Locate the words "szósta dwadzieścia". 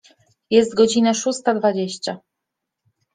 1.13-2.19